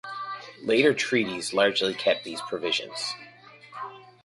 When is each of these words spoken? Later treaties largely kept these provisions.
Later 0.63 0.95
treaties 0.95 1.53
largely 1.53 1.93
kept 1.93 2.23
these 2.23 2.41
provisions. 2.41 3.13